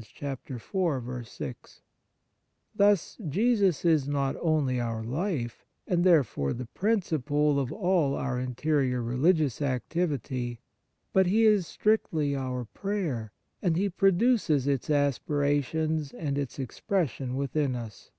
t 0.00 0.34
Thus, 2.74 3.16
Jesus 3.28 3.84
is 3.84 4.08
not 4.08 4.34
only 4.42 4.80
our 4.80 5.04
life, 5.04 5.64
and 5.86 6.02
therefore 6.02 6.52
the 6.52 6.66
principle 6.66 7.60
of 7.60 7.70
all 7.72 8.16
our 8.16 8.36
in 8.40 8.56
terior 8.56 9.06
religious 9.06 9.62
activity, 9.62 10.58
but 11.12 11.26
He 11.26 11.44
is 11.44 11.68
strictly 11.68 12.34
our 12.34 12.64
prayer, 12.64 13.30
and 13.62 13.76
He 13.76 13.88
produces 13.88 14.66
its 14.66 14.90
aspirations 14.90 16.10
and 16.12 16.38
its 16.38 16.58
expression 16.58 17.36
within 17.36 17.76
us. 17.76 18.10